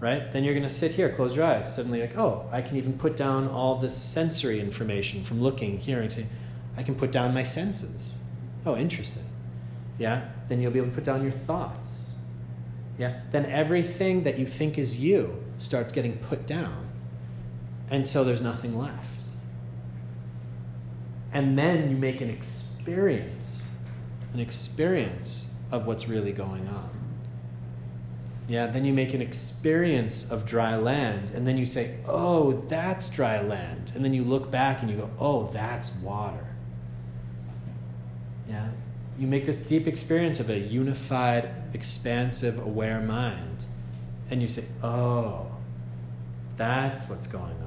[0.00, 0.32] Right?
[0.32, 1.72] Then you're going to sit here, close your eyes.
[1.72, 6.10] Suddenly, like, oh, I can even put down all this sensory information from looking, hearing,
[6.10, 6.28] saying,
[6.76, 8.24] I can put down my senses.
[8.66, 9.24] Oh, interesting.
[9.98, 10.28] Yeah?
[10.48, 12.14] Then you'll be able to put down your thoughts.
[12.98, 13.20] Yeah?
[13.30, 16.91] Then everything that you think is you starts getting put down
[17.92, 19.20] until there's nothing left.
[21.32, 23.70] And then you make an experience,
[24.32, 26.90] an experience of what's really going on.
[28.48, 33.08] Yeah, then you make an experience of dry land, and then you say, oh, that's
[33.08, 33.92] dry land.
[33.94, 36.46] And then you look back and you go, oh, that's water.
[38.48, 38.70] Yeah,
[39.18, 43.66] you make this deep experience of a unified, expansive, aware mind.
[44.30, 45.46] And you say, oh,
[46.56, 47.61] that's what's going on.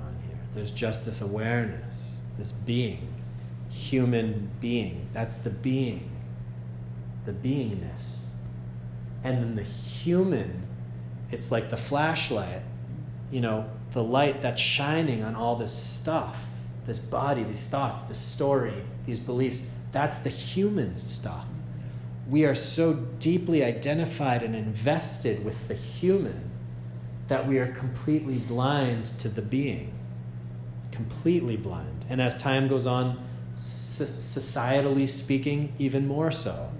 [0.56, 3.14] There's just this awareness, this being,
[3.70, 5.10] human being.
[5.14, 6.10] That's the being,
[7.26, 8.30] the beingness.
[9.24, 10.66] And then the human,
[11.32, 12.64] it's like the flashlight,
[13.32, 16.48] you know, the light that's shining on all this stuff,
[16.86, 21.48] this body, these thoughts, this story, these beliefs that's the human stuff.
[22.28, 26.52] We are so deeply identified and invested with the human
[27.30, 29.94] that we are completely blind to the being.
[30.96, 32.06] Completely blind.
[32.10, 33.22] And as time goes on,
[33.58, 36.72] societally speaking, even more so,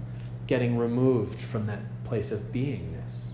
[0.46, 3.32] getting removed from that place of beingness.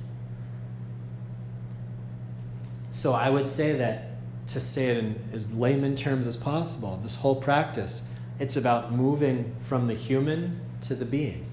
[2.90, 4.08] So I would say that,
[4.48, 8.08] to say it in as layman terms as possible, this whole practice
[8.40, 11.46] it's about moving from the human to the being.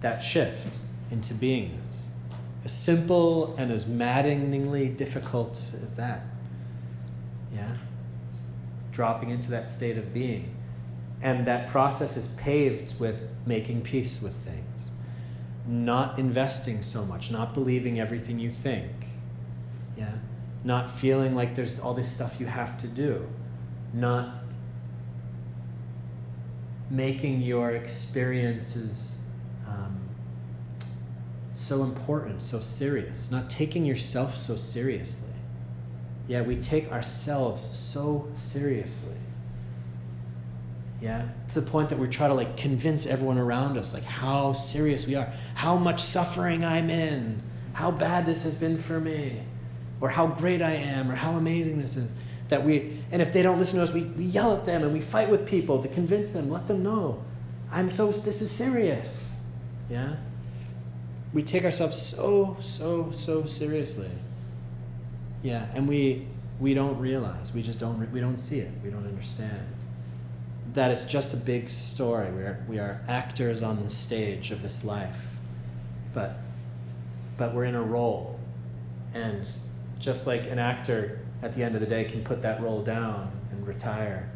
[0.00, 2.08] That shift into beingness.
[2.64, 6.22] As simple and as maddeningly difficult as that.
[7.58, 7.76] Yeah?
[8.92, 10.54] Dropping into that state of being.
[11.20, 14.90] And that process is paved with making peace with things,
[15.66, 18.92] not investing so much, not believing everything you think.
[19.96, 20.12] Yeah?
[20.62, 23.28] Not feeling like there's all this stuff you have to do,
[23.92, 24.44] not
[26.90, 29.26] making your experiences
[29.66, 29.98] um,
[31.52, 35.37] so important, so serious, not taking yourself so seriously.
[36.28, 39.16] Yeah, we take ourselves so seriously.
[41.00, 44.52] Yeah, to the point that we try to like convince everyone around us like how
[44.52, 49.40] serious we are, how much suffering I'm in, how bad this has been for me,
[50.00, 52.14] or how great I am, or how amazing this is
[52.48, 54.92] that we and if they don't listen to us we, we yell at them and
[54.92, 57.22] we fight with people to convince them let them know
[57.70, 59.34] i'm so this is serious.
[59.90, 60.16] Yeah?
[61.32, 64.10] We take ourselves so so so seriously
[65.42, 66.26] yeah and we
[66.58, 69.74] we don't realize we just don't we don't see it we don't understand
[70.74, 74.62] that it's just a big story we are, we are actors on the stage of
[74.62, 75.36] this life
[76.12, 76.38] but
[77.36, 78.38] but we're in a role
[79.14, 79.48] and
[79.98, 83.30] just like an actor at the end of the day can put that role down
[83.50, 84.30] and retire.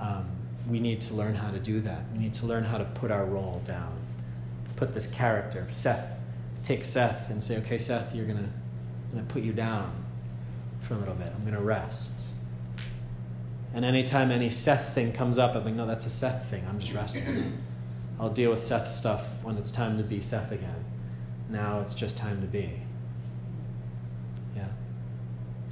[0.00, 0.28] Um,
[0.68, 2.04] we need to learn how to do that.
[2.12, 3.94] We need to learn how to put our role down,
[4.76, 6.20] put this character, Seth,
[6.62, 8.48] take Seth and say, okay, Seth, you're gonna,
[9.10, 10.03] gonna put you down
[10.84, 11.30] for a little bit.
[11.34, 12.34] I'm gonna rest.
[13.74, 16.64] And anytime any Seth thing comes up, I'm like, no, that's a Seth thing.
[16.68, 17.58] I'm just resting.
[18.20, 20.84] I'll deal with Seth stuff when it's time to be Seth again.
[21.48, 22.82] Now it's just time to be.
[24.54, 24.68] Yeah.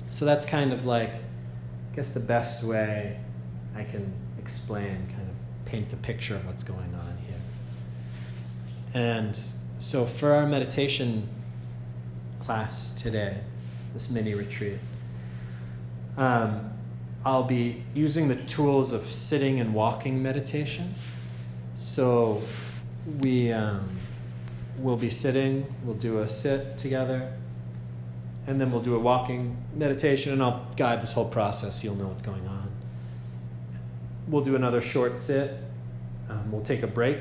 [0.09, 3.21] So that's kind of like, I guess, the best way
[3.77, 7.41] I can explain, kind of paint the picture of what's going on here.
[8.95, 9.41] And
[9.79, 11.29] so for our meditation
[12.41, 13.39] class today,
[13.93, 14.79] this mini retreat,
[16.17, 16.71] um,
[17.25, 20.95] I'll be using the tools of sitting and walking meditation.
[21.75, 22.43] So
[23.21, 23.99] we um,
[24.79, 27.33] will be sitting, we'll do a sit together,
[28.47, 32.09] and then we'll do a walking meditation, and I'll guide this whole process you'll know
[32.09, 32.71] what's going on.
[34.29, 35.57] We'll do another short sit.
[36.29, 37.19] Um, we'll take a break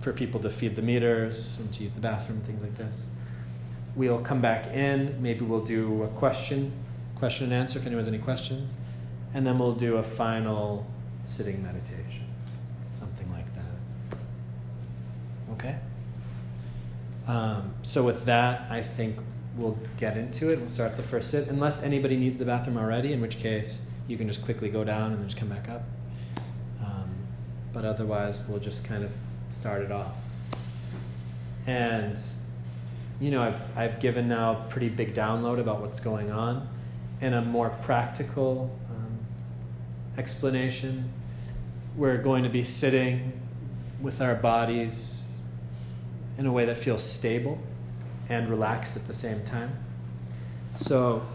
[0.00, 3.08] for people to feed the meters and to use the bathroom, things like this.
[3.94, 5.20] We'll come back in.
[5.22, 6.72] Maybe we'll do a question,
[7.16, 8.76] question and answer if anyone has any questions,
[9.34, 10.86] and then we'll do a final
[11.24, 12.24] sitting meditation,
[12.90, 14.18] something like that.
[15.52, 15.76] Okay.
[17.26, 19.18] Um, so with that, I think
[19.56, 20.60] we'll get into it.
[20.60, 24.16] We'll start the first sit, unless anybody needs the bathroom already, in which case you
[24.16, 25.82] can just quickly go down and then just come back up.
[26.84, 27.10] Um,
[27.72, 29.12] but otherwise, we'll just kind of
[29.50, 30.14] start it off.
[31.66, 32.20] And
[33.20, 36.68] you know, I've I've given now a pretty big download about what's going on,
[37.20, 39.18] and a more practical um,
[40.18, 41.10] explanation.
[41.96, 43.40] We're going to be sitting
[44.00, 45.40] with our bodies
[46.38, 47.58] in a way that feels stable
[48.28, 49.72] and relaxed at the same time.
[50.74, 51.26] So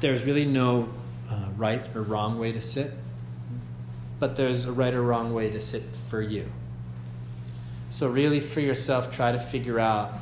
[0.00, 0.88] there's really no
[1.30, 2.90] uh, right or wrong way to sit,
[4.18, 6.50] but there's a right or wrong way to sit for you.
[7.88, 10.14] So, really, for yourself, try to figure out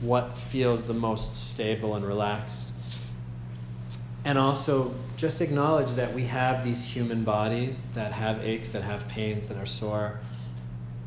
[0.00, 2.72] what feels the most stable and relaxed.
[4.24, 9.08] And also, just acknowledge that we have these human bodies that have aches, that have
[9.08, 10.20] pains, that are sore,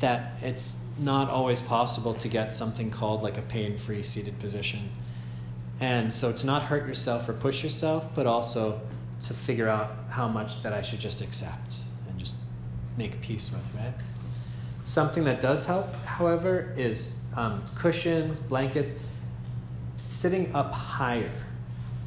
[0.00, 4.90] that it's not always possible to get something called like a pain free seated position.
[5.80, 8.80] And so to not hurt yourself or push yourself, but also
[9.22, 12.36] to figure out how much that I should just accept and just
[12.96, 13.94] make peace with, right?
[14.84, 18.94] Something that does help, however, is um, cushions, blankets,
[20.04, 21.30] sitting up higher.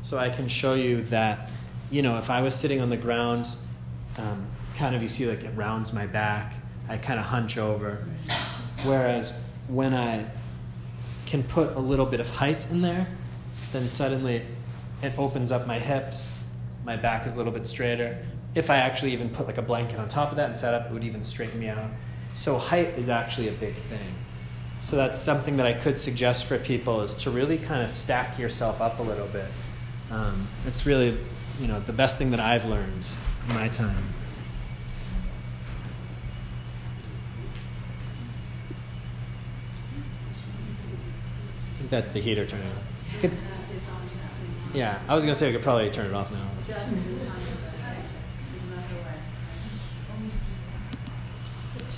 [0.02, 1.50] So I can show you that,
[1.90, 3.48] you know, if I was sitting on the ground,
[4.18, 6.54] um, kind of you see like it rounds my back,
[6.88, 8.06] I kind of hunch over.
[8.84, 10.26] Whereas when I
[11.26, 13.08] can put a little bit of height in there,
[13.74, 14.46] then suddenly
[15.02, 16.38] it opens up my hips,
[16.86, 18.26] my back is a little bit straighter.
[18.56, 20.88] If I actually even put like a blanket on top of that and set up,
[20.88, 21.92] it would even straighten me out.
[22.34, 24.16] So height is actually a big thing.
[24.80, 28.38] So that's something that I could suggest for people is to really kind of stack
[28.40, 29.48] yourself up a little bit.
[30.10, 31.18] Um, it's really,
[31.60, 33.16] you know, the best thing that I've learned
[33.50, 34.04] in my time.
[41.74, 42.74] I think that's the heater turning on.
[43.20, 43.32] Could,
[44.74, 46.48] yeah, I was gonna say we could probably turn it off now.